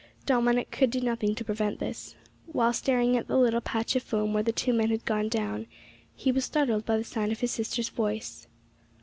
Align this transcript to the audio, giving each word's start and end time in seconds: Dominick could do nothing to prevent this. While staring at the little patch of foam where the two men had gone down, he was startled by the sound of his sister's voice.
Dominick 0.25 0.71
could 0.71 0.89
do 0.89 0.99
nothing 0.99 1.35
to 1.35 1.45
prevent 1.45 1.77
this. 1.77 2.15
While 2.47 2.73
staring 2.73 3.15
at 3.15 3.27
the 3.27 3.37
little 3.37 3.61
patch 3.61 3.95
of 3.95 4.01
foam 4.01 4.33
where 4.33 4.41
the 4.41 4.51
two 4.51 4.73
men 4.73 4.89
had 4.89 5.05
gone 5.05 5.29
down, 5.29 5.67
he 6.15 6.31
was 6.31 6.43
startled 6.43 6.87
by 6.87 6.97
the 6.97 7.03
sound 7.03 7.31
of 7.31 7.41
his 7.41 7.51
sister's 7.51 7.89
voice. 7.89 8.47